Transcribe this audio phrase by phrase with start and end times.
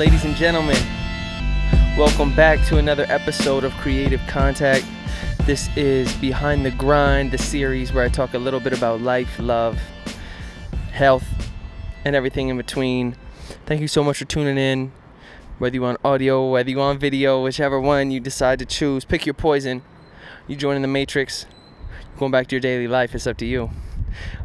[0.00, 0.78] Ladies and gentlemen,
[1.94, 4.82] welcome back to another episode of Creative Contact.
[5.44, 9.38] This is Behind the Grind, the series where I talk a little bit about life,
[9.38, 9.78] love,
[10.90, 11.26] health,
[12.06, 13.14] and everything in between.
[13.66, 14.90] Thank you so much for tuning in.
[15.58, 19.26] Whether you want audio, whether you want video, whichever one you decide to choose, pick
[19.26, 19.82] your poison.
[20.48, 21.44] You joining the Matrix,
[22.18, 23.68] going back to your daily life, it's up to you.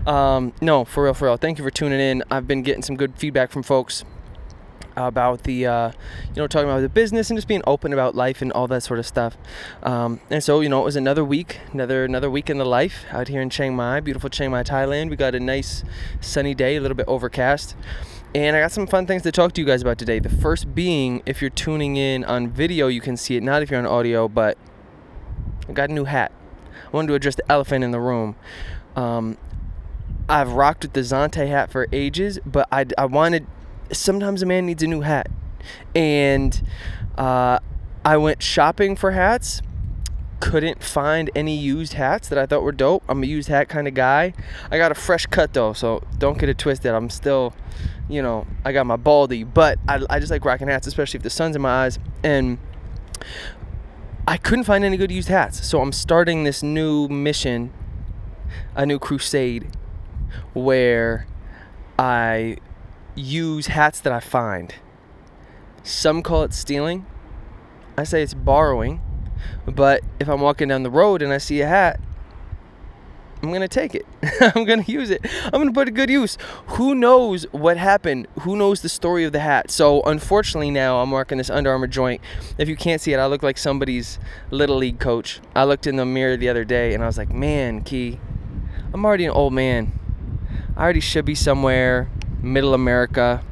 [0.06, 1.38] Um, no, for real, for real.
[1.38, 2.26] Thank you for tuning in.
[2.30, 4.04] I've been getting some good feedback from folks
[4.96, 5.92] about the uh,
[6.30, 8.84] you know talking about the business and just being open about life and all that
[8.84, 9.38] sort of stuff.
[9.84, 13.06] Um, and so you know it was another week another another week in the life
[13.12, 15.10] out here in chiang mai beautiful chiang mai thailand.
[15.10, 15.84] We got a nice
[16.22, 17.76] sunny day a little bit overcast.
[18.34, 20.20] And i got some fun things to talk to you guys about today.
[20.20, 23.44] The first being if you're tuning in on video you can see it.
[23.44, 24.58] Not if you're on audio but
[25.70, 26.32] i got a new hat.
[26.86, 28.36] I wanted to address the elephant in the room.
[28.96, 29.38] Um,
[30.28, 33.46] I've rocked with the Zante hat for ages, but I, I wanted
[33.92, 35.30] sometimes a man needs a new hat.
[35.94, 36.62] And
[37.18, 37.60] uh,
[38.04, 39.62] I went shopping for hats.
[40.40, 43.04] Couldn't find any used hats that I thought were dope.
[43.10, 44.34] I'm a used hat kind of guy.
[44.70, 46.94] I got a fresh cut though, so don't get it twisted.
[46.94, 47.54] I'm still,
[48.10, 51.24] you know, I got my baldy, but I, I just like rocking hats, especially if
[51.24, 52.00] the sun's in my eyes.
[52.24, 52.60] And
[54.28, 55.66] I couldn't find any good used hats.
[55.66, 57.74] So I'm starting this new mission,
[58.76, 59.70] a new crusade,
[60.54, 61.26] where
[61.98, 62.58] I
[63.16, 64.76] use hats that I find.
[65.84, 67.06] Some call it stealing.
[67.98, 69.02] I say it's borrowing.
[69.66, 72.00] But if I'm walking down the road and I see a hat,
[73.42, 74.06] I'm going to take it.
[74.56, 75.22] I'm going to use it.
[75.46, 76.38] I'm going to put a good use.
[76.68, 78.28] Who knows what happened?
[78.42, 79.70] Who knows the story of the hat?
[79.70, 82.22] So, unfortunately, now I'm working this Under Armour joint.
[82.58, 84.18] If you can't see it, I look like somebody's
[84.50, 85.42] little league coach.
[85.56, 88.20] I looked in the mirror the other day and I was like, man, Key,
[88.94, 90.00] I'm already an old man.
[90.76, 92.10] I already should be somewhere
[92.46, 93.44] middle America,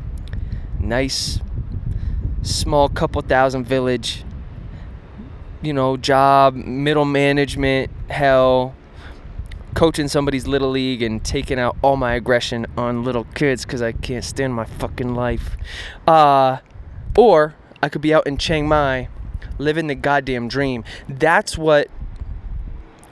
[0.80, 1.40] nice,
[2.42, 4.24] small couple thousand village,
[5.62, 8.76] you know, job, middle management, hell,
[9.74, 13.92] coaching somebody's little league and taking out all my aggression on little kids because I
[13.92, 15.58] can't stand my fucking life.
[16.08, 16.60] Uh,
[17.18, 19.10] or I could be out in Chiang Mai
[19.58, 20.84] living the goddamn dream.
[21.08, 21.90] That's what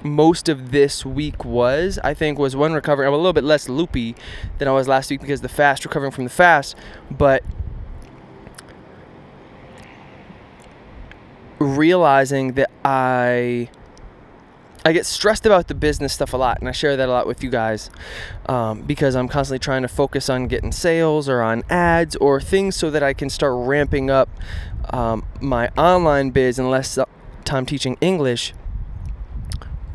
[0.04, 3.08] most of this week was, I think, was one recovering.
[3.08, 4.16] I'm a little bit less loopy
[4.58, 6.76] than I was last week because the fast, recovering from the fast,
[7.10, 7.44] but
[11.60, 13.70] realizing that I
[14.84, 17.28] I get stressed about the business stuff a lot, and I share that a lot
[17.28, 17.92] with you guys
[18.48, 22.76] um, because I'm constantly trying to focus on getting sales or on ads or things
[22.76, 24.28] so that I can start ramping up
[24.90, 26.98] um, my online biz and less
[27.46, 28.54] time teaching English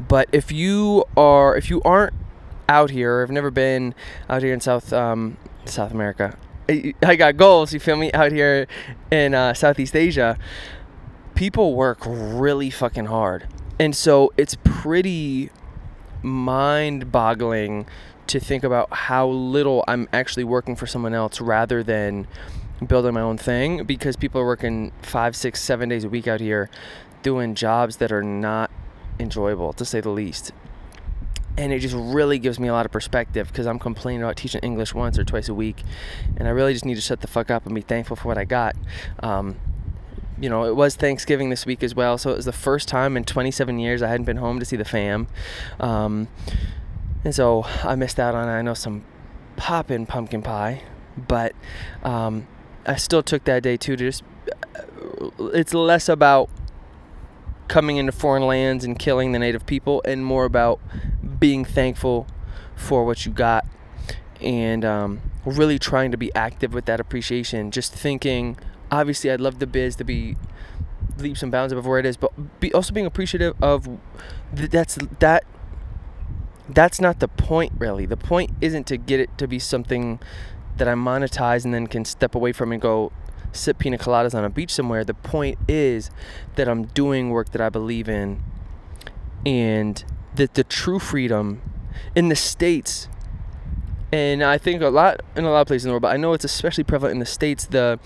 [0.09, 2.15] but if you are, if you aren't
[2.69, 3.94] out here, or have never been
[4.28, 6.37] out here in South um, South America,
[7.03, 7.72] I got goals.
[7.72, 8.12] You feel me?
[8.12, 8.66] Out here
[9.11, 10.39] in uh, Southeast Asia,
[11.34, 15.50] people work really fucking hard, and so it's pretty
[16.22, 17.87] mind-boggling
[18.27, 22.27] to think about how little I'm actually working for someone else rather than
[22.84, 26.41] building my own thing because people are working five, six, seven days a week out
[26.41, 26.69] here
[27.22, 28.71] doing jobs that are not
[29.19, 30.53] enjoyable to say the least.
[31.59, 34.60] And it just really gives me a lot of perspective because I'm complaining about teaching
[34.62, 35.82] English once or twice a week,
[36.37, 38.37] and I really just need to shut the fuck up and be thankful for what
[38.37, 38.77] I got.
[39.21, 39.56] Um,
[40.38, 43.16] you know, it was Thanksgiving this week as well, so it was the first time
[43.16, 45.28] in 27 years I hadn't been home to see the fam.
[45.81, 46.28] Um,
[47.25, 49.04] and so I missed out on, I know, some
[49.56, 50.83] poppin' pumpkin pie,
[51.16, 51.54] but
[52.04, 52.47] um,
[52.87, 54.22] I still took that day too to just,
[55.38, 56.50] it's less about
[57.69, 60.81] coming into foreign lands and killing the native people, and more about
[61.38, 62.27] being thankful
[62.75, 63.66] for what you got
[64.41, 67.71] and um, really trying to be active with that appreciation.
[67.71, 68.59] Just thinking,
[68.91, 70.36] obviously, I'd love the biz to be
[71.18, 73.89] leaps and bounds above where it is, but be also being appreciative of
[74.54, 75.45] th- that's that.
[76.68, 78.07] That's not the point, really.
[78.07, 80.18] The point isn't to get it to be something
[80.78, 83.13] that I monetize and then can step away from and go,
[83.53, 85.04] sip pina coladas on a beach somewhere.
[85.04, 86.10] The point is
[86.57, 88.43] that I'm doing work that I believe in
[89.45, 90.04] and
[90.34, 91.63] that the true freedom
[92.15, 93.09] in the States
[94.13, 96.16] and I think a lot in a lot of places in the world, but I
[96.16, 97.98] know it's especially prevalent in the States, the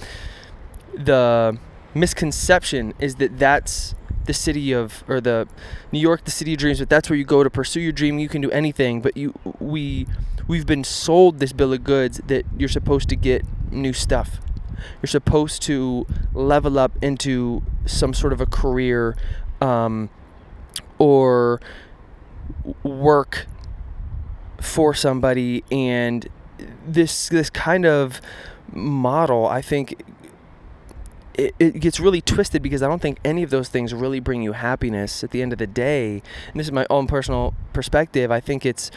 [0.94, 1.58] the
[1.94, 3.94] misconception is that that's
[4.24, 5.46] the city of or the
[5.92, 8.18] New York, the city of dreams, but that's where you go to pursue your dream.
[8.18, 10.06] You can do anything, but you we
[10.48, 14.40] we've been sold this bill of goods that you're supposed to get new stuff
[15.00, 19.16] you're supposed to level up into some sort of a career
[19.60, 20.10] um,
[20.98, 21.60] or
[22.82, 23.46] work
[24.60, 26.28] for somebody and
[26.86, 28.20] this this kind of
[28.72, 30.02] model I think
[31.34, 34.42] it, it gets really twisted because I don't think any of those things really bring
[34.42, 36.22] you happiness at the end of the day.
[36.48, 38.30] And this is my own personal perspective.
[38.30, 38.90] I think it's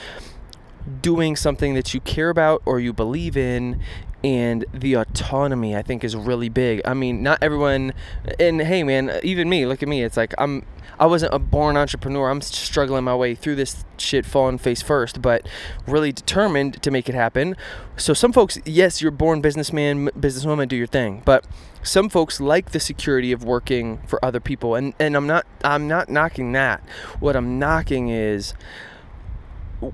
[1.02, 3.80] doing something that you care about or you believe in
[4.24, 6.82] and the autonomy I think is really big.
[6.86, 7.94] I mean, not everyone
[8.40, 10.04] and hey man, even me, look at me.
[10.04, 10.66] It's like I'm
[11.00, 12.30] I wasn't a born entrepreneur.
[12.30, 15.48] I'm struggling my way through this shit falling face first, but
[15.88, 17.56] really determined to make it happen.
[17.98, 21.22] So some folks, yes, you're born businessman, businesswoman, do your thing.
[21.26, 21.46] But
[21.82, 25.88] some folks like the security of working for other people and and I'm not I'm
[25.88, 26.82] not knocking that.
[27.20, 28.54] What I'm knocking is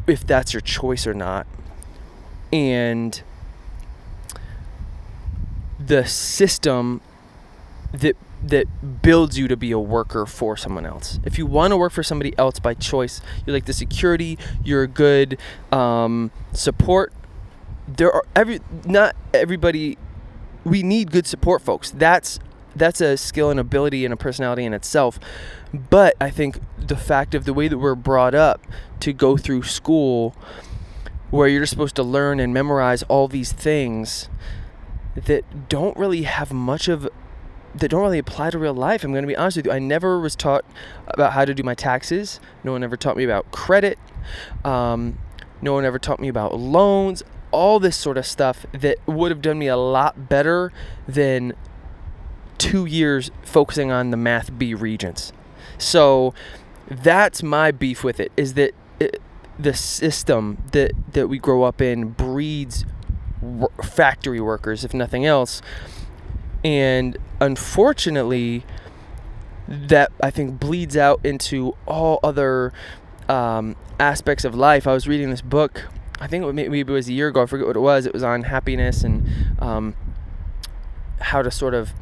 [0.05, 1.47] if that's your choice or not.
[2.51, 3.21] And
[5.89, 7.01] the system
[7.91, 11.19] that that builds you to be a worker for someone else.
[11.25, 14.83] If you want to work for somebody else by choice, you like the security, you're
[14.83, 15.37] a good
[15.73, 17.11] um, support.
[17.87, 19.97] There are every not everybody.
[20.63, 21.91] We need good support, folks.
[21.91, 22.39] That's
[22.75, 25.19] that's a skill and ability and a personality in itself.
[25.73, 28.61] But I think the fact of the way that we're brought up
[28.99, 30.35] to go through school,
[31.31, 34.29] where you're supposed to learn and memorize all these things
[35.15, 37.09] that don't really have much of
[37.75, 39.03] that don't really apply to real life.
[39.03, 39.71] I'm going to be honest with you.
[39.71, 40.65] I never was taught
[41.07, 42.39] about how to do my taxes.
[42.63, 43.99] No one ever taught me about credit.
[44.65, 45.19] Um,
[45.61, 47.23] no one ever taught me about loans.
[47.51, 50.71] All this sort of stuff that would have done me a lot better
[51.07, 51.53] than
[52.57, 55.31] two years focusing on the math B regents.
[55.77, 56.33] So
[56.87, 59.21] that's my beef with it is that it,
[59.57, 62.85] the system that that we grow up in breeds
[63.83, 65.61] factory workers if nothing else
[66.63, 68.65] and unfortunately
[69.67, 72.73] that I think bleeds out into all other
[73.29, 74.87] um, aspects of life.
[74.87, 75.85] I was reading this book.
[76.19, 77.43] I think it maybe it was a year ago.
[77.43, 78.05] I forget what it was.
[78.05, 79.25] It was on happiness and
[79.59, 79.95] um,
[81.21, 81.93] how to sort of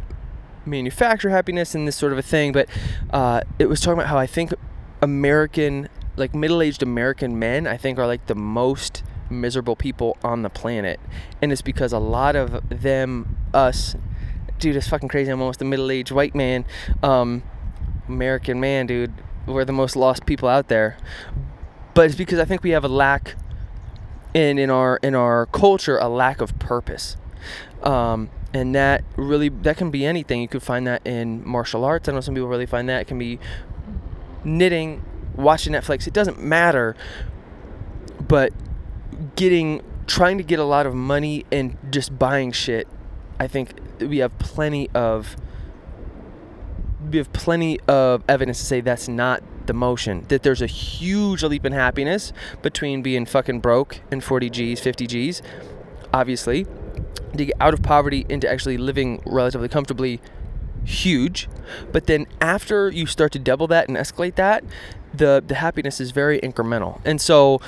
[0.65, 2.51] manufacture happiness and this sort of a thing.
[2.53, 2.69] But
[3.11, 4.53] uh, it was talking about how I think
[5.01, 10.49] American, like middle-aged American men, I think are like the most miserable people on the
[10.49, 10.99] planet,
[11.41, 13.95] and it's because a lot of them, us,
[14.59, 15.31] dude, it's fucking crazy.
[15.31, 16.65] I'm almost a middle-aged white man,
[17.03, 17.43] um,
[18.07, 19.13] American man, dude.
[19.45, 20.97] We're the most lost people out there,
[21.93, 23.35] but it's because I think we have a lack
[24.33, 27.17] in in our in our culture a lack of purpose.
[27.81, 30.41] Um, and that really that can be anything.
[30.41, 32.09] You could find that in martial arts.
[32.09, 33.01] I know some people really find that.
[33.01, 33.39] It can be
[34.43, 35.03] knitting
[35.35, 36.07] watching netflix.
[36.07, 36.95] It doesn't matter.
[38.27, 38.51] But
[39.35, 42.87] getting trying to get a lot of money and just buying shit
[43.39, 45.35] i think we have plenty of
[47.11, 51.43] we have plenty of evidence to say that's not the motion that there's a huge
[51.43, 52.31] leap in happiness
[52.61, 55.41] between being fucking broke and 40 g's 50 g's
[56.13, 56.65] obviously.
[57.37, 60.21] To get out of poverty into actually living relatively comfortably
[60.83, 61.47] huge.
[61.91, 64.63] But then after you start to double that and escalate that
[65.13, 66.99] the the happiness is very incremental.
[67.05, 67.61] And so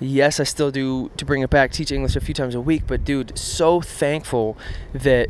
[0.00, 2.82] yes i still do to bring it back teach english a few times a week
[2.86, 4.56] but dude so thankful
[4.92, 5.28] that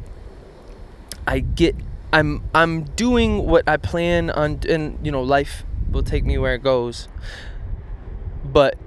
[1.27, 1.75] i get
[2.13, 6.55] i'm i'm doing what i plan on and you know life will take me where
[6.55, 7.09] it goes
[8.45, 8.79] but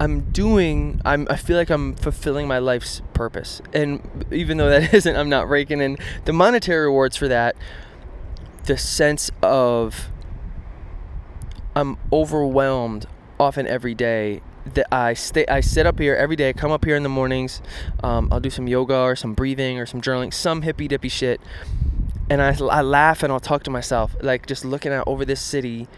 [0.00, 3.62] I'm doing I'm I feel like I'm fulfilling my life's purpose.
[3.72, 7.56] And even though that isn't, I'm not raking in the monetary rewards for that.
[8.64, 10.10] The sense of
[11.76, 13.06] I'm overwhelmed
[13.38, 14.40] often every day
[14.72, 17.08] that I stay I sit up here every day, I come up here in the
[17.08, 17.60] mornings,
[18.02, 21.40] um, I'll do some yoga or some breathing or some journaling, some hippy dippy shit.
[22.30, 25.42] And I, I laugh and I'll talk to myself, like just looking out over this
[25.42, 25.88] city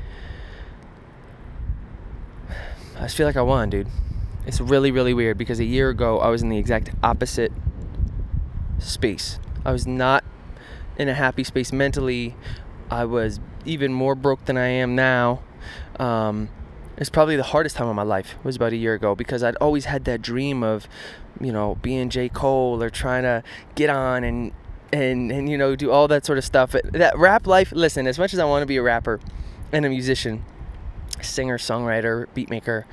[2.99, 3.89] I just feel like I won, dude.
[4.47, 7.53] It's really, really weird because a year ago I was in the exact opposite
[8.79, 9.39] space.
[9.67, 10.25] I was not
[10.97, 12.35] in a happy space mentally.
[12.91, 15.43] I was even more broke than I am now.
[15.99, 16.49] Um,
[16.97, 19.43] it's probably the hardest time of my life It was about a year ago because
[19.43, 20.88] I'd always had that dream of,
[21.41, 22.29] you know, being J.
[22.29, 23.43] Cole or trying to
[23.75, 24.53] get on and
[24.93, 26.75] and and you know do all that sort of stuff.
[26.85, 27.73] That rap life.
[27.73, 29.21] Listen, as much as I want to be a rapper
[29.73, 30.45] and a musician,
[31.21, 32.85] singer, songwriter, beatmaker.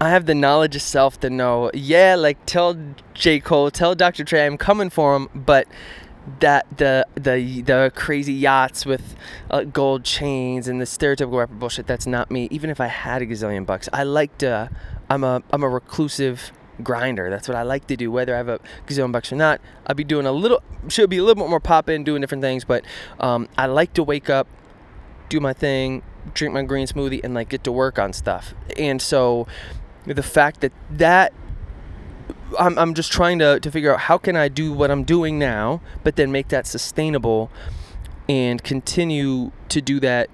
[0.00, 2.76] I have the knowledge of self to know, yeah, like tell
[3.14, 3.40] J.
[3.40, 4.22] Cole, tell Dr.
[4.22, 5.66] Dre I'm coming for him, but
[6.40, 9.16] that the the the crazy yachts with
[9.50, 12.48] uh, gold chains and the stereotypical rapper bullshit that's not me.
[12.50, 14.70] Even if i had a gazillion bucks i like to
[15.10, 17.28] i'm a i'm a reclusive grinder.
[17.28, 19.60] That's what i like to do whether i have a gazillion bucks or not.
[19.86, 22.42] I'll be doing a little should be a little bit more pop in doing different
[22.42, 22.84] things but
[23.20, 24.46] um, i like to wake up
[25.28, 26.02] do my thing
[26.34, 28.54] drink my green smoothie and like get to work on stuff.
[28.76, 29.46] And so
[30.04, 31.32] the fact that that
[32.58, 35.38] I'm, I'm just trying to, to figure out how can I do what I'm doing
[35.38, 37.50] now, but then make that sustainable
[38.28, 40.30] and continue to do that.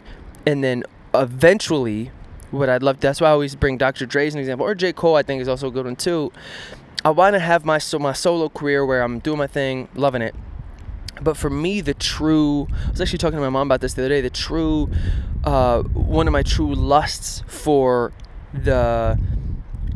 [0.46, 2.10] And then eventually,
[2.50, 4.06] what I'd love, that's why I always bring Dr.
[4.06, 4.92] Dre as an example, or J.
[4.92, 6.32] Cole, I think is also a good one too.
[7.04, 10.22] I want to have my, so my solo career where I'm doing my thing, loving
[10.22, 10.34] it.
[11.20, 14.02] But for me, the true, I was actually talking to my mom about this the
[14.02, 14.90] other day, the true,
[15.44, 18.12] uh, one of my true lusts for
[18.52, 19.18] the,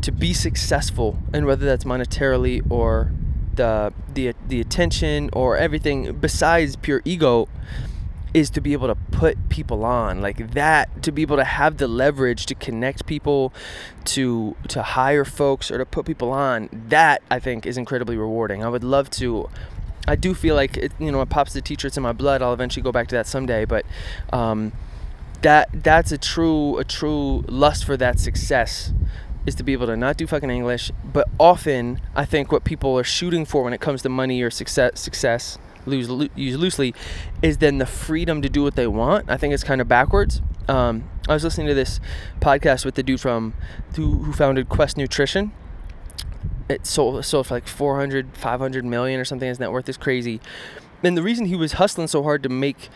[0.08, 3.12] to be successful, and whether that's monetarily or
[3.56, 7.46] the the the attention or everything besides pure ego,
[8.32, 10.22] is to be able to put people on.
[10.22, 13.52] Like that to be able to have the leverage to connect people
[14.06, 18.64] to to hire folks or to put people on that i think is incredibly rewarding.
[18.64, 19.50] I would love to
[20.06, 22.40] i do feel like it, you know my pop's the teacher it's in my blood
[22.40, 23.84] i'll eventually go back to that someday but
[24.32, 24.72] um,
[25.42, 28.90] that that's a true a true lust for that success
[29.48, 32.96] is to be able to not do fucking English, but often I think what people
[32.98, 36.94] are shooting for when it comes to money or success success lose use loosely
[37.42, 39.28] is then the freedom to do what they want.
[39.28, 40.40] I think it's kind of backwards.
[40.68, 41.98] Um, I was listening to this
[42.40, 43.54] podcast with the dude from
[43.96, 45.52] who, who founded Quest Nutrition.
[46.68, 49.48] It sold sold for like 400, 500 million or something.
[49.48, 50.40] His net worth is crazy.
[51.02, 52.90] And the reason he was hustling so hard to make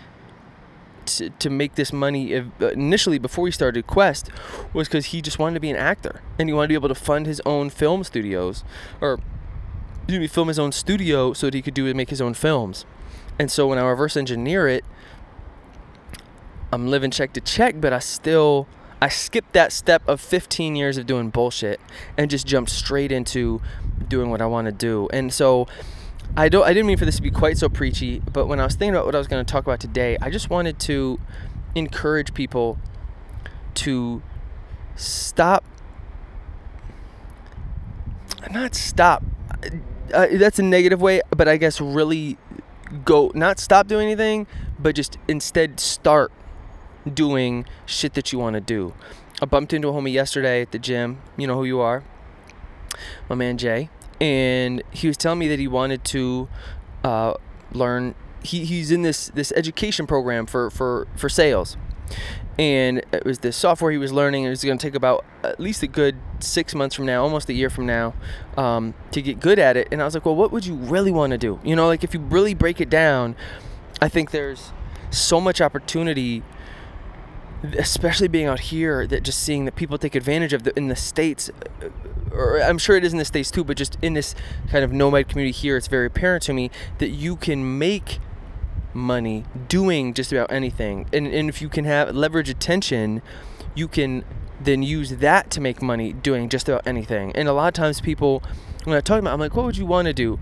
[1.06, 4.30] to, to make this money uh, initially before he started Quest
[4.73, 6.88] was because he just wanted to be an actor and he wanted to be able
[6.88, 8.64] to fund his own film studios
[9.00, 9.18] or
[10.09, 12.85] me, film his own studio so that he could do make his own films.
[13.38, 14.85] And so when I reverse engineer it,
[16.73, 18.66] I'm living check to check, but I still
[19.00, 21.80] I skipped that step of 15 years of doing bullshit
[22.16, 23.61] and just jumped straight into
[24.09, 25.09] doing what I want to do.
[25.12, 25.66] And so
[26.35, 28.65] I don't I didn't mean for this to be quite so preachy, but when I
[28.65, 31.21] was thinking about what I was going to talk about today, I just wanted to
[31.75, 32.79] encourage people
[33.75, 34.23] to
[34.97, 35.65] stop
[38.51, 39.23] not stop
[40.12, 42.39] uh, that's a negative way, but I guess really
[43.05, 44.47] go not stop doing anything,
[44.79, 46.33] but just instead start
[47.12, 48.95] doing shit that you want to do.
[49.43, 51.21] I bumped into a homie yesterday at the gym.
[51.37, 52.05] You know who you are,
[53.29, 56.49] my man Jay and he was telling me that he wanted to
[57.04, 57.35] uh,
[57.73, 58.14] learn.
[58.42, 61.76] He, he's in this this education program for for for sales,
[62.59, 64.45] and it was this software he was learning.
[64.45, 67.49] It was going to take about at least a good six months from now, almost
[67.49, 68.14] a year from now,
[68.57, 69.88] um, to get good at it.
[69.90, 71.61] And I was like, well, what would you really want to do?
[71.62, 73.37] You know, like if you really break it down,
[74.00, 74.73] I think there's
[75.11, 76.42] so much opportunity
[77.78, 80.97] especially being out here that just seeing that people take advantage of the, in the
[80.97, 81.50] states
[81.83, 81.88] uh,
[82.35, 84.35] or I'm sure it is in the states too, but just in this
[84.71, 88.19] kind of nomad community here, it's very apparent to me that you can make
[88.95, 91.07] money doing just about anything.
[91.12, 93.23] And, and if you can have leverage attention,
[93.75, 94.25] you can
[94.61, 97.33] then use that to make money doing just about anything.
[97.35, 98.42] And a lot of times people,
[98.85, 100.38] when I talk about, I'm like, what would you want to do?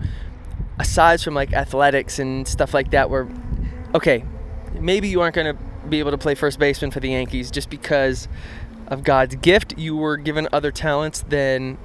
[0.79, 3.27] Aside from like athletics and stuff like that, where,
[3.93, 4.23] okay,
[4.79, 7.69] maybe you aren't going to be able to play first baseman for the Yankees just
[7.69, 8.27] because
[8.87, 9.77] of God's gift.
[9.77, 11.77] You were given other talents than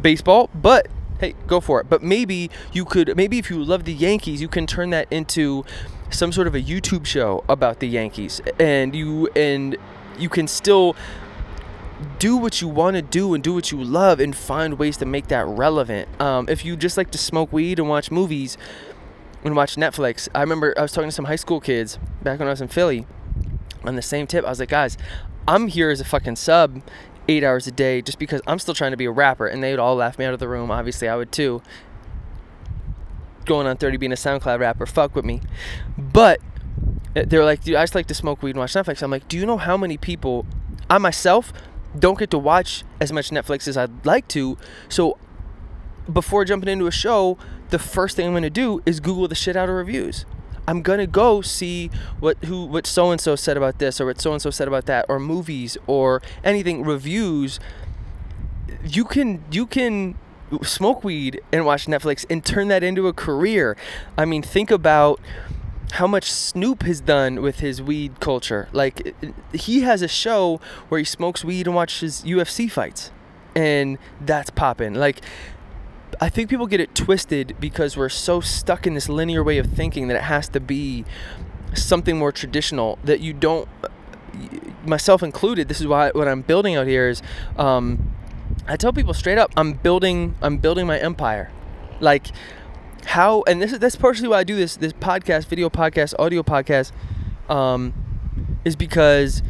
[0.00, 0.88] baseball, but
[1.20, 1.88] hey, go for it.
[1.88, 5.64] But maybe you could, maybe if you love the Yankees, you can turn that into
[6.10, 9.76] some sort of a YouTube show about the Yankees, and you and
[10.18, 10.94] you can still
[12.18, 15.06] do what you want to do and do what you love and find ways to
[15.06, 16.08] make that relevant.
[16.20, 18.58] Um, if you just like to smoke weed and watch movies
[19.44, 22.48] and watch Netflix, I remember I was talking to some high school kids back when
[22.48, 23.06] I was in Philly
[23.84, 24.44] on the same tip.
[24.44, 24.96] I was like, guys,
[25.46, 26.82] I'm here as a fucking sub
[27.28, 29.46] eight hours a day just because I'm still trying to be a rapper.
[29.46, 30.70] And they would all laugh me out of the room.
[30.70, 31.62] Obviously, I would too.
[33.44, 35.42] Going on 30 being a SoundCloud rapper, fuck with me.
[35.98, 36.40] But
[37.14, 39.02] eh, they're like, dude, I just like to smoke weed and watch Netflix.
[39.02, 40.46] I'm like, do you know how many people,
[40.88, 41.52] I myself,
[41.98, 44.56] don't get to watch as much Netflix as I'd like to.
[44.88, 45.18] So
[46.10, 47.38] before jumping into a show,
[47.74, 50.24] the first thing I'm gonna do is Google the shit out of reviews.
[50.68, 51.90] I'm gonna go see
[52.20, 54.68] what who what so and so said about this or what so and so said
[54.68, 57.58] about that or movies or anything reviews.
[58.84, 60.16] You can you can
[60.62, 63.76] smoke weed and watch Netflix and turn that into a career.
[64.16, 65.18] I mean, think about
[65.94, 68.68] how much Snoop has done with his weed culture.
[68.72, 69.16] Like
[69.52, 73.10] he has a show where he smokes weed and watches UFC fights.
[73.56, 74.94] And that's popping.
[74.94, 75.22] Like
[76.20, 79.66] I think people get it twisted because we're so stuck in this linear way of
[79.66, 81.04] thinking that it has to be
[81.74, 83.68] something more traditional that you don't
[84.84, 87.22] myself included this is why what i'm building out here is
[87.56, 88.12] um,
[88.68, 91.50] i tell people straight up i'm building i'm building my empire.
[92.00, 92.28] Like
[93.06, 96.42] how and this is that's partially why i do this this podcast video podcast audio
[96.42, 96.92] podcast
[97.48, 97.92] um,
[98.64, 99.42] is because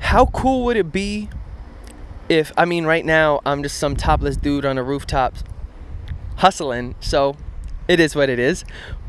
[0.00, 1.28] how cool would it be
[2.28, 5.34] if i mean right now i'm just some topless dude on a rooftop
[6.38, 6.94] hustling.
[7.00, 7.36] So
[7.86, 8.64] it is what it is.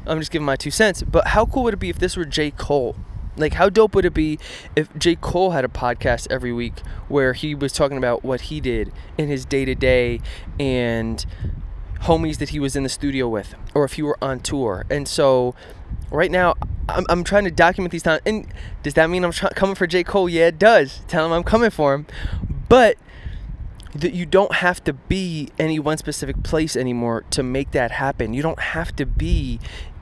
[0.06, 1.04] I'm just giving my two cents.
[1.04, 2.52] But how cool would it be if this were J.
[2.52, 2.96] Cole?
[3.38, 4.38] Like, how dope would it be
[4.76, 5.16] if J.
[5.16, 9.30] Cole had a podcast every week where he was talking about what he did in
[9.30, 10.20] his day to day
[10.60, 11.26] and
[12.02, 14.86] homies that he was in the studio with, or if he were on tour?
[14.90, 15.56] And so,
[16.12, 16.56] right now,
[16.90, 18.22] I'm, I'm trying to document these times.
[18.26, 18.48] And
[18.84, 20.04] does that mean I'm try- coming for J.
[20.04, 20.28] Cole?
[20.28, 21.02] Yeah, it does.
[21.08, 22.08] Tell him I'm coming for him.
[22.68, 22.98] But
[23.94, 28.34] that you don't have to be any one specific place anymore to make that happen.
[28.34, 29.60] You don't have to be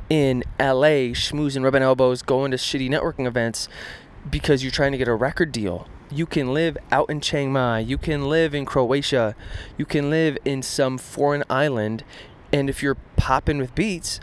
[0.10, 3.68] in LA schmoozing, rubbing elbows, going to shitty networking events
[4.30, 5.88] because you're trying to get a record deal.
[6.10, 7.80] You can live out in Chiang Mai.
[7.80, 9.36] You can live in Croatia.
[9.78, 12.04] You can live in some foreign island.
[12.54, 14.22] And if you're popping with beats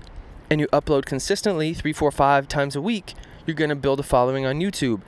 [0.48, 3.14] and you upload consistently three, four, five times a week,
[3.46, 5.02] you're to build a following on YouTube.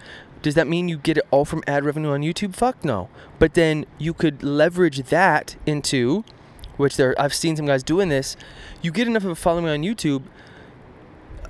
[0.47, 2.55] Does that mean you get it all from ad revenue on YouTube?
[2.55, 3.09] Fuck no.
[3.41, 6.23] But then you could leverage that into,
[6.77, 8.37] which there I've seen some guys doing this.
[8.81, 10.23] You get enough of a following on YouTube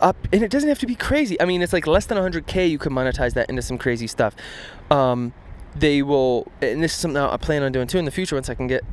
[0.00, 2.68] up and it doesn't have to be crazy i mean it's like less than 100k
[2.68, 4.36] you can monetize that into some crazy stuff
[4.90, 5.32] um,
[5.74, 8.50] they will and this is something i plan on doing too in the future once
[8.50, 8.84] i can get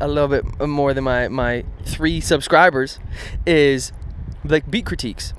[0.00, 3.00] a little bit more than my my three subscribers
[3.44, 3.90] is
[4.44, 5.34] like beat critiques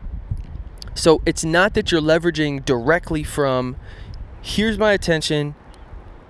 [0.96, 3.78] so it's not that you're leveraging directly from
[4.46, 5.56] here's my attention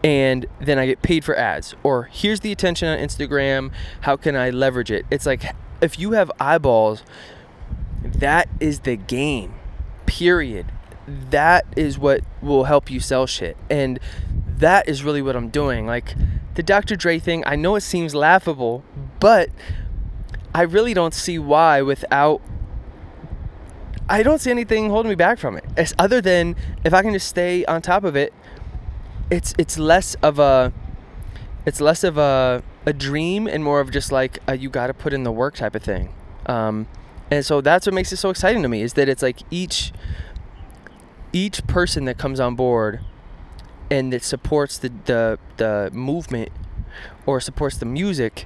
[0.03, 4.36] and then i get paid for ads or here's the attention on instagram how can
[4.36, 7.03] i leverage it it's like if you have eyeballs
[8.05, 9.55] that is the game.
[10.05, 10.72] Period.
[11.07, 13.57] That is what will help you sell shit.
[13.69, 14.00] And
[14.45, 15.86] that is really what I'm doing.
[15.86, 16.15] Like
[16.53, 16.95] the Dr.
[16.95, 18.84] Dre thing, I know it seems laughable,
[19.19, 19.50] but
[20.53, 22.41] I really don't see why without
[24.08, 25.65] I don't see anything holding me back from it.
[25.76, 28.34] As other than if I can just stay on top of it,
[29.32, 30.72] it's it's less of a
[31.65, 34.94] it's less of a a dream and more of just like a, you got to
[34.94, 36.13] put in the work type of thing.
[36.46, 36.88] Um,
[37.32, 39.91] and so that's what makes it so exciting to me is that it's like each
[41.34, 43.02] each person that comes on board
[43.89, 46.52] and that supports the the, the movement
[47.26, 48.46] or supports the music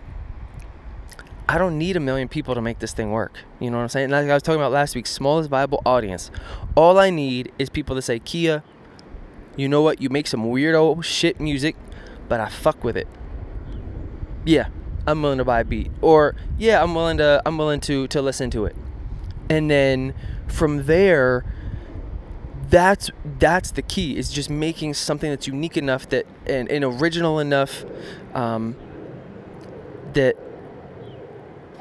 [1.49, 3.39] I don't need a million people to make this thing work.
[3.59, 4.11] You know what I'm saying?
[4.11, 6.29] Like I was talking about last week, smallest viable audience.
[6.75, 8.63] All I need is people to say, Kia,
[9.57, 9.99] you know what?
[9.99, 11.75] You make some weirdo shit music,
[12.27, 13.07] but I fuck with it.
[14.45, 14.67] Yeah,
[15.07, 15.89] I'm willing to buy a beat.
[16.03, 18.75] Or yeah, I'm willing to I'm willing to to listen to it.
[19.49, 20.13] And then
[20.45, 21.51] from there
[22.69, 23.09] that's
[23.39, 27.85] that's the key is just making something that's unique enough that and, and original enough
[28.35, 28.75] um,
[30.13, 30.37] that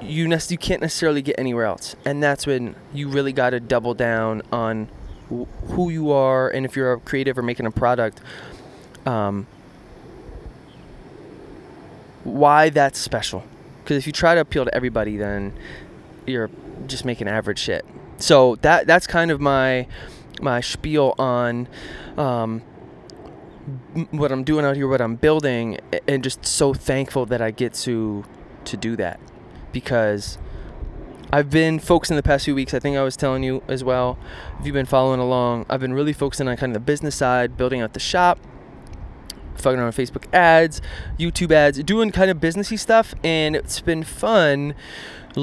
[0.01, 3.61] you ne- you can't necessarily get anywhere else and that's when you really got to
[3.61, 4.89] double down on
[5.29, 8.21] who you are and if you're a creative or making a product
[9.07, 9.47] um,
[12.25, 13.45] why that's special.
[13.83, 15.55] Because if you try to appeal to everybody, then
[16.27, 16.51] you're
[16.87, 17.85] just making average shit.
[18.19, 19.87] So that that's kind of my
[20.41, 21.69] my spiel on
[22.17, 22.61] um,
[24.11, 27.75] what I'm doing out here, what I'm building, and just so thankful that I get
[27.75, 28.25] to
[28.65, 29.19] to do that
[29.73, 30.39] because
[31.31, 32.73] I've been focusing the past few weeks.
[32.73, 34.19] I think I was telling you as well.
[34.59, 37.57] If you've been following along, I've been really focusing on kind of the business side,
[37.57, 38.39] building out the shop,
[39.57, 40.81] fucking around Facebook ads,
[41.19, 44.75] YouTube ads, doing kind of businessy stuff, and it's been fun.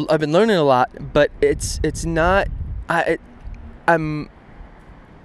[0.10, 2.48] I've been learning a lot, but it's it's not.
[2.90, 3.22] I it,
[3.88, 4.30] I'm.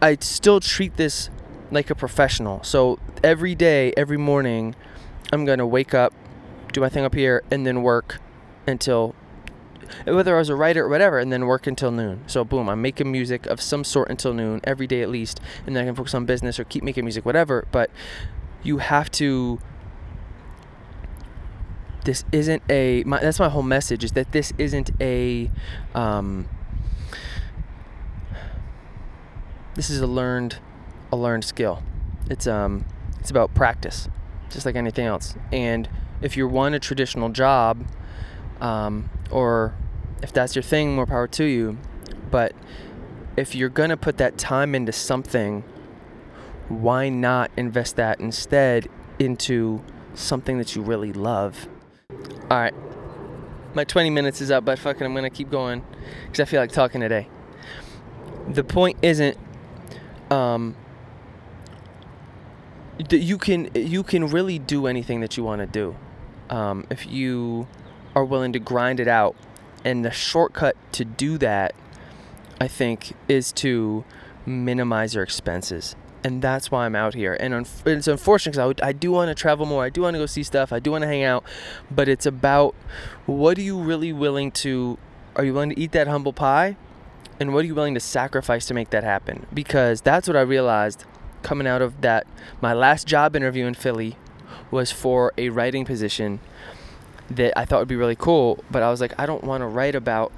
[0.03, 1.31] I still treat this
[1.71, 2.63] like a professional.
[2.63, 4.75] So every day, every morning,
[5.33, 6.13] I'm gonna wake up,
[6.73, 8.21] do my thing up here, and then work
[8.71, 9.15] until
[10.07, 12.23] whether I was a writer or whatever, and then work until noon.
[12.27, 15.77] So boom, I'm making music of some sort until noon every day at least, and
[15.77, 17.67] then I can focus on business or keep making music, whatever.
[17.73, 17.91] But
[18.63, 19.61] you have to
[22.05, 25.51] this isn't a my, that's my whole message is that this isn't a
[25.95, 26.49] um,
[29.75, 30.59] this is a learned
[31.13, 31.83] a learned skill
[32.31, 32.85] it's um
[33.19, 34.09] it's about practice
[34.49, 35.89] just like anything else and
[36.23, 37.85] if you want a traditional job
[38.61, 39.75] um, or
[40.23, 41.79] if that's your thing more power to you
[42.31, 42.55] but
[43.37, 45.65] if you're gonna put that time into something
[46.71, 49.83] why not invest that instead into
[50.15, 51.69] something that you really love?
[52.51, 52.75] All right.
[53.75, 55.85] My 20 minutes is up, but fucking, I'm to keep going
[56.27, 57.29] because I feel like talking today.
[58.49, 59.37] The point isn't
[60.31, 60.75] um,
[62.99, 65.95] that you can you can really do anything that you want to do
[66.49, 67.69] um, if you
[68.21, 69.37] are willing to grind it out.
[69.85, 71.75] And the shortcut to do that,
[72.61, 74.05] I think, is to
[74.47, 77.37] minimize your expenses and that's why I'm out here.
[77.39, 79.85] And un- it's unfortunate because I, I do want to travel more.
[79.85, 80.73] I do want to go see stuff.
[80.73, 81.45] I do want to hang out.
[81.91, 82.75] But it's about
[83.27, 84.99] what are you really willing to?
[85.37, 86.77] Are you willing to eat that humble pie?
[87.39, 89.47] And what are you willing to sacrifice to make that happen?
[89.53, 91.05] Because that's what I realized
[91.43, 92.27] coming out of that.
[92.61, 94.17] My last job interview in Philly
[94.71, 96.41] was for a writing position
[97.31, 98.63] that I thought would be really cool.
[98.71, 100.33] But I was like, I don't want to write about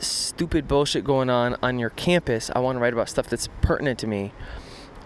[0.00, 2.50] stupid bullshit going on on your campus.
[2.54, 4.32] I want to write about stuff that's pertinent to me.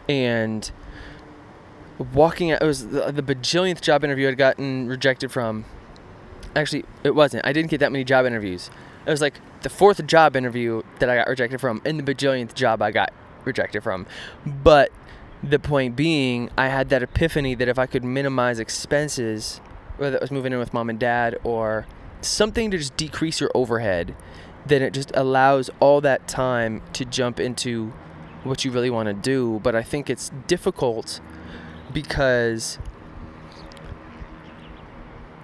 [0.09, 0.70] And
[2.12, 5.64] walking out, it was the, the bajillionth job interview I'd gotten rejected from.
[6.57, 7.44] Actually, it wasn't.
[7.46, 8.70] I didn't get that many job interviews.
[9.07, 12.55] It was like the fourth job interview that I got rejected from, and the bajillionth
[12.55, 13.12] job I got
[13.44, 14.07] rejected from.
[14.46, 14.90] But
[15.42, 19.61] the point being, I had that epiphany that if I could minimize expenses,
[19.97, 21.87] whether it was moving in with mom and dad or
[22.21, 24.15] something to just decrease your overhead,
[24.67, 27.93] then it just allows all that time to jump into
[28.43, 29.61] what you really want to do.
[29.63, 31.21] But I think it's difficult
[31.93, 32.79] because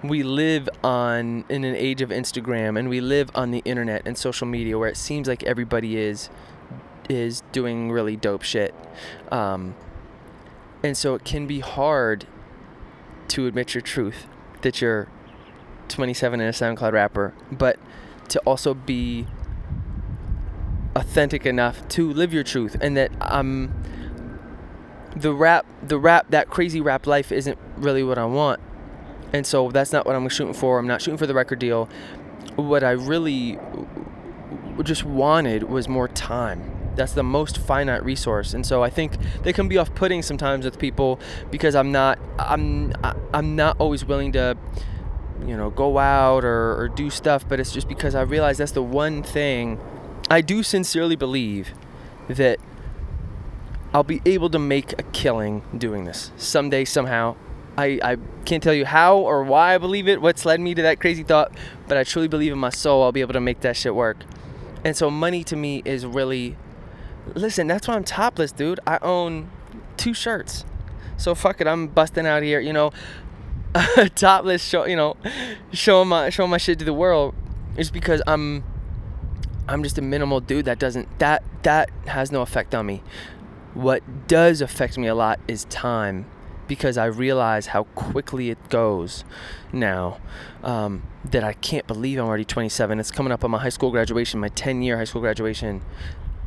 [0.03, 4.17] we live on in an age of Instagram and we live on the internet and
[4.17, 6.29] social media where it seems like everybody is
[7.09, 8.73] is doing really dope shit.
[9.31, 9.75] Um,
[10.83, 12.25] and so it can be hard
[13.29, 14.27] to admit your truth
[14.61, 15.07] that you're
[15.87, 17.77] 27 and a SoundCloud rapper, but
[18.29, 19.27] to also be
[20.95, 23.73] authentic enough to live your truth and that um
[25.15, 28.59] the rap the rap that crazy rap life isn't really what I want.
[29.33, 30.77] And so that's not what I'm shooting for.
[30.77, 31.89] I'm not shooting for the record deal.
[32.55, 33.57] What I really
[34.83, 36.70] just wanted was more time.
[36.95, 38.53] That's the most finite resource.
[38.53, 42.93] And so I think they can be off-putting sometimes with people because I'm not I'm
[43.33, 44.57] I'm not always willing to
[45.45, 48.71] you know, go out or, or do stuff, but it's just because I realize that's
[48.71, 49.79] the one thing
[50.29, 51.71] I do sincerely believe
[52.27, 52.59] that
[53.93, 57.35] I'll be able to make a killing doing this someday, somehow.
[57.77, 60.81] I, I can't tell you how or why I believe it, what's led me to
[60.83, 61.51] that crazy thought,
[61.87, 64.17] but I truly believe in my soul I'll be able to make that shit work.
[64.83, 66.57] And so money to me is really
[67.35, 68.79] listen, that's why I'm topless, dude.
[68.85, 69.49] I own
[69.97, 70.65] two shirts.
[71.17, 72.91] So fuck it, I'm busting out here, you know.
[74.15, 75.15] topless show you know
[75.71, 77.33] showing my showing my shit to the world
[77.77, 78.65] is because I'm
[79.67, 83.01] I'm just a minimal dude that doesn't that that has no effect on me.
[83.73, 86.25] What does affect me a lot is time
[86.67, 89.23] because I realize how quickly it goes
[89.71, 90.19] now
[90.63, 92.99] um, that I can't believe I'm already 27.
[92.99, 95.81] It's coming up on my high school graduation, my 10 year high school graduation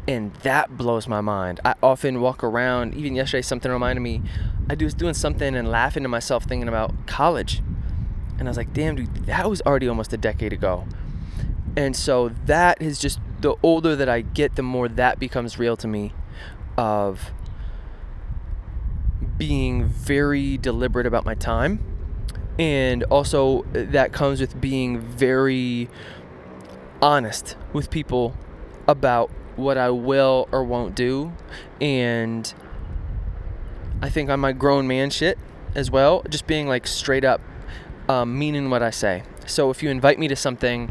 [0.06, 1.60] and that blows my mind.
[1.64, 2.94] I often walk around.
[2.94, 4.22] Even yesterday, something reminded me.
[4.68, 7.62] I was doing something and laughing to myself, thinking about college,
[8.38, 10.84] and I was like, "Damn, dude, that was already almost a decade ago."
[11.76, 15.76] And so that is just the older that I get, the more that becomes real
[15.78, 16.12] to me,
[16.76, 17.32] of
[19.36, 21.80] being very deliberate about my time,
[22.58, 25.88] and also that comes with being very
[27.02, 28.34] honest with people
[28.86, 31.32] about what I will or won't do.
[31.80, 32.52] And
[34.02, 35.38] I think on my grown man shit
[35.74, 37.40] as well, just being like straight up
[38.08, 39.22] um, meaning what I say.
[39.46, 40.90] So if you invite me to something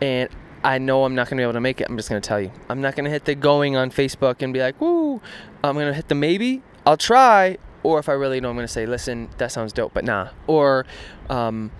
[0.00, 0.28] and
[0.62, 2.26] I know I'm not going to be able to make it, I'm just going to
[2.26, 2.52] tell you.
[2.68, 5.20] I'm not going to hit the going on Facebook and be like, woo.
[5.64, 6.62] I'm going to hit the maybe.
[6.86, 7.58] I'll try.
[7.82, 10.30] Or if I really know, I'm going to say, listen, that sounds dope, but nah.
[10.46, 10.84] Or,
[11.30, 11.70] um,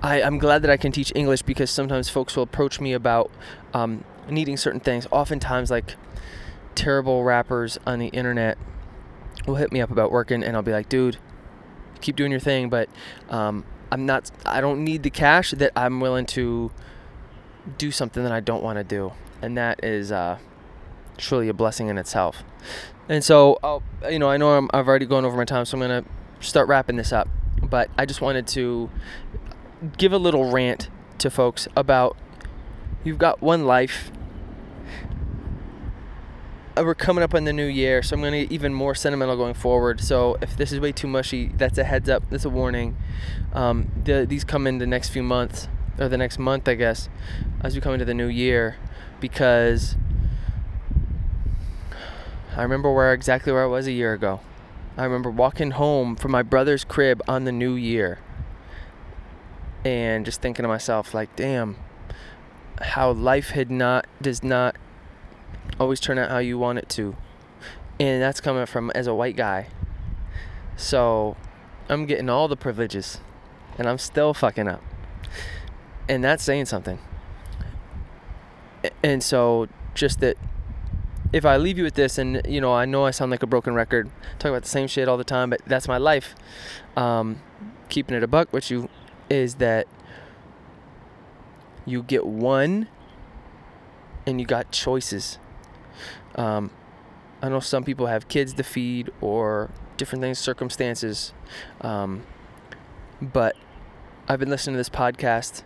[0.00, 3.30] I, I'm glad that I can teach English because sometimes folks will approach me about
[3.72, 5.06] um, needing certain things.
[5.10, 5.96] Oftentimes, like
[6.74, 8.58] terrible rappers on the internet
[9.46, 11.18] will hit me up about working, and I'll be like, dude,
[12.00, 12.88] keep doing your thing, but
[13.28, 16.70] um, I'm not, I don't need the cash that I'm willing to
[17.78, 19.12] do something that I don't want to do.
[19.42, 20.38] And that is uh,
[21.16, 22.42] truly a blessing in itself.
[23.08, 25.76] And so, I'll, you know, I know i have already gone over my time, so
[25.76, 27.28] I'm going to start wrapping this up.
[27.62, 28.90] But I just wanted to
[29.96, 32.16] give a little rant to folks about
[33.04, 34.10] You've got one life.
[36.76, 38.94] Uh, we're coming up on the new year, so I'm going to get even more
[38.94, 40.00] sentimental going forward.
[40.00, 42.28] So if this is way too mushy, that's a heads up.
[42.30, 42.96] That's a warning.
[43.52, 47.10] Um, the, these come in the next few months, or the next month, I guess,
[47.60, 48.76] as we come into the new year,
[49.20, 49.96] because
[52.56, 54.40] I remember where exactly where I was a year ago.
[54.96, 58.18] I remember walking home from my brother's crib on the new year
[59.84, 61.76] and just thinking to myself, like, damn,
[62.80, 64.76] how life had not does not
[65.78, 67.16] always turn out how you want it to.
[68.00, 69.68] And that's coming from as a white guy.
[70.76, 71.36] So
[71.88, 73.20] I'm getting all the privileges
[73.78, 74.82] and I'm still fucking up.
[76.08, 76.98] And that's saying something.
[79.02, 80.36] And so just that
[81.32, 83.46] if I leave you with this, and you know, I know I sound like a
[83.46, 86.34] broken record, talk about the same shit all the time, but that's my life.
[86.96, 87.42] Um,
[87.88, 88.88] keeping it a buck with you
[89.28, 89.88] is that
[91.86, 92.88] you get one,
[94.26, 95.38] and you got choices.
[96.34, 96.70] Um,
[97.42, 101.32] I know some people have kids to feed or different things, circumstances,
[101.80, 102.22] um,
[103.20, 103.56] but
[104.28, 105.62] I've been listening to this podcast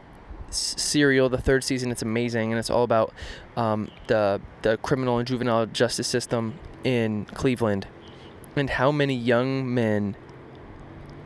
[0.51, 1.91] Serial, the third season.
[1.91, 3.13] It's amazing, and it's all about
[3.57, 7.87] um, the the criminal and juvenile justice system in Cleveland,
[8.57, 10.17] and how many young men,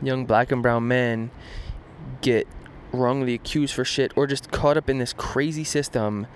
[0.01, 1.31] young black and brown men,
[2.21, 2.47] get
[2.93, 6.27] wrongly accused for shit or just caught up in this crazy system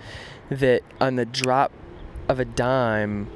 [0.50, 1.72] that on the drop
[2.28, 3.30] of a dime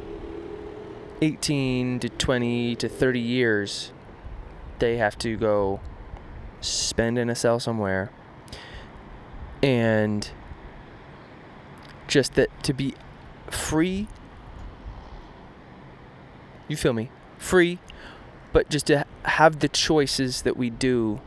[1.22, 3.92] 18 to 20 to 30 years
[4.80, 5.80] they have to go
[6.60, 8.10] spend in a cell somewhere.
[9.62, 10.28] And
[12.08, 12.94] just that to be
[13.48, 14.08] free
[16.68, 17.10] you feel me?
[17.38, 17.78] Free
[18.52, 21.20] but just to have the choices that we do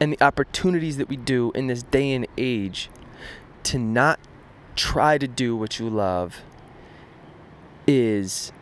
[0.00, 2.90] and the opportunities that we do in this day and age
[3.62, 4.20] to not
[4.74, 6.42] try to do what you love
[7.86, 8.52] is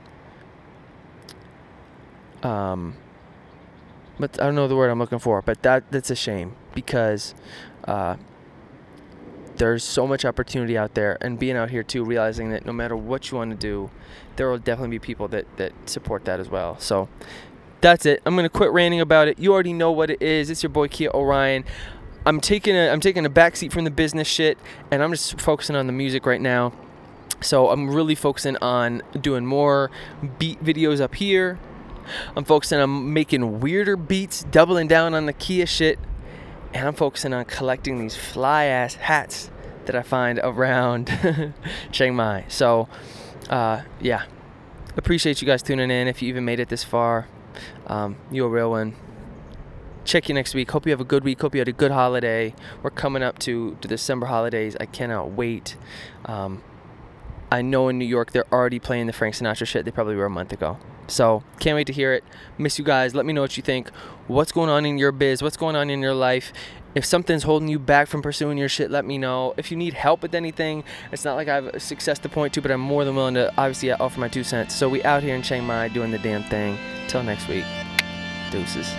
[2.43, 2.95] um
[4.19, 7.35] but I don't know the word I'm looking for, but that that's a shame because
[7.87, 8.17] uh,
[9.57, 12.97] there's so much opportunity out there, and being out here too, realizing that no matter
[12.97, 13.91] what you want to do,
[14.37, 16.79] there will definitely be people that that support that as well.
[16.79, 17.09] So
[17.85, 18.23] that's it.
[18.27, 19.39] I'm gonna quit ranting about it.
[19.39, 20.51] You already know what it is.
[20.51, 21.65] It's your boy Kia Orion.
[22.27, 24.59] I'm taking a I'm taking a backseat from the business shit,
[24.91, 26.73] and I'm just focusing on the music right now.
[27.41, 29.91] So I'm really focusing on doing more
[30.39, 31.59] beat videos up here
[32.37, 35.99] I'm focusing on making weirder beats, doubling down on the Kia shit,
[36.73, 39.51] and I'm focusing on collecting these fly ass hats
[39.87, 41.53] that I find around
[41.93, 42.45] Chiang Mai.
[42.49, 42.89] So,
[43.51, 44.25] uh, yeah,
[44.97, 46.09] appreciate you guys tuning in.
[46.09, 47.29] If you even made it this far,
[47.87, 48.95] um, you're a real one.
[50.05, 50.71] Check you next week.
[50.71, 51.41] Hope you have a good week.
[51.41, 52.55] Hope you had a good holiday.
[52.83, 54.77] We're coming up to the December holidays.
[54.79, 55.77] I cannot wait.
[56.27, 56.63] Um,
[57.51, 59.85] I know in New York they're already playing the Frank Sinatra shit.
[59.85, 60.79] They probably were a month ago.
[61.07, 62.25] So can't wait to hear it.
[62.59, 63.15] Miss you guys.
[63.15, 63.91] Let me know what you think.
[64.27, 65.43] What's going on in your biz?
[65.43, 66.53] What's going on in your life?
[66.95, 69.55] If something's holding you back from pursuing your shit, let me know.
[69.57, 72.63] If you need help with anything, it's not like I have success to point to,
[72.63, 74.75] but I'm more than willing to obviously offer my two cents.
[74.75, 76.79] So we out here in Chiang Mai doing the damn thing.
[77.09, 77.65] Till next week.
[78.51, 78.95] Deuces.